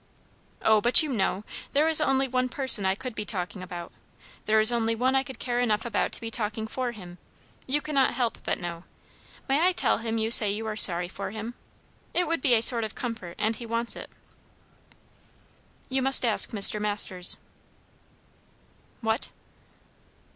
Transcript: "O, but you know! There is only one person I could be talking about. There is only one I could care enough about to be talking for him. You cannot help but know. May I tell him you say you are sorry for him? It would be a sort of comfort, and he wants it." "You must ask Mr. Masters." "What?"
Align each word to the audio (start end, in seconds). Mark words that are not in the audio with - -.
"O, 0.63 0.81
but 0.81 1.03
you 1.03 1.13
know! 1.13 1.43
There 1.73 1.87
is 1.87 2.01
only 2.01 2.27
one 2.27 2.49
person 2.49 2.87
I 2.87 2.95
could 2.95 3.13
be 3.13 3.23
talking 3.23 3.61
about. 3.61 3.91
There 4.45 4.59
is 4.59 4.71
only 4.71 4.95
one 4.95 5.13
I 5.15 5.21
could 5.21 5.37
care 5.37 5.59
enough 5.59 5.85
about 5.85 6.11
to 6.13 6.21
be 6.21 6.31
talking 6.31 6.65
for 6.65 6.91
him. 6.91 7.19
You 7.67 7.81
cannot 7.81 8.15
help 8.15 8.39
but 8.43 8.57
know. 8.59 8.85
May 9.47 9.61
I 9.63 9.73
tell 9.73 9.99
him 9.99 10.17
you 10.17 10.31
say 10.31 10.49
you 10.51 10.65
are 10.65 10.75
sorry 10.75 11.07
for 11.07 11.29
him? 11.29 11.53
It 12.15 12.25
would 12.25 12.41
be 12.41 12.55
a 12.55 12.63
sort 12.63 12.83
of 12.83 12.95
comfort, 12.95 13.35
and 13.37 13.57
he 13.57 13.67
wants 13.67 13.95
it." 13.95 14.09
"You 15.87 16.01
must 16.01 16.25
ask 16.25 16.49
Mr. 16.49 16.81
Masters." 16.81 17.37
"What?" 19.01 19.29